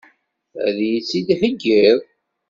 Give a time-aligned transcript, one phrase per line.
[0.67, 1.97] Ad iyi-tt-id-theggiḍ?